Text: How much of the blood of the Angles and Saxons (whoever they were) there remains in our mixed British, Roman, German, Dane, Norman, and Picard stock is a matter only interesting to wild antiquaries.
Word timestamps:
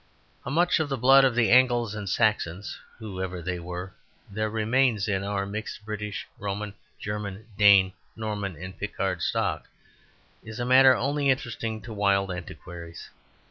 How 0.43 0.49
much 0.49 0.79
of 0.79 0.89
the 0.89 0.97
blood 0.97 1.23
of 1.23 1.35
the 1.35 1.51
Angles 1.51 1.93
and 1.93 2.09
Saxons 2.09 2.75
(whoever 2.97 3.39
they 3.39 3.59
were) 3.59 3.93
there 4.31 4.49
remains 4.49 5.07
in 5.07 5.23
our 5.23 5.45
mixed 5.45 5.85
British, 5.85 6.25
Roman, 6.39 6.73
German, 6.99 7.45
Dane, 7.55 7.93
Norman, 8.15 8.55
and 8.55 8.75
Picard 8.75 9.21
stock 9.21 9.67
is 10.43 10.59
a 10.59 10.65
matter 10.65 10.95
only 10.95 11.29
interesting 11.29 11.81
to 11.83 11.93
wild 11.93 12.31
antiquaries. 12.31 13.11